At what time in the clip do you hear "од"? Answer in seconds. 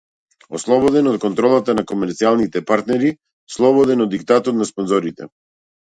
1.11-1.19, 4.07-4.11